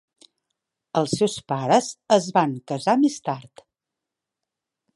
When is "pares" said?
1.53-1.89